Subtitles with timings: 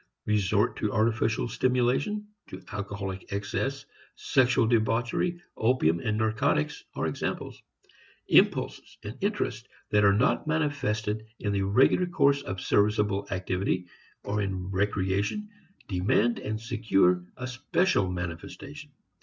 [0.25, 3.85] Resort to artificial stimulation, to alcoholic excess,
[4.15, 7.61] sexual debauchery, opium and narcotics are examples.
[8.27, 13.85] Impulses and interests that are not manifested in the regular course of serviceable activity
[14.23, 15.47] or in recreation
[15.87, 18.89] demand and secure a special manifestation.